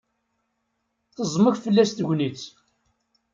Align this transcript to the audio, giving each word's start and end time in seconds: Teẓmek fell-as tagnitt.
Teẓmek 1.15 1.55
fell-as 1.63 1.91
tagnitt. 1.91 2.41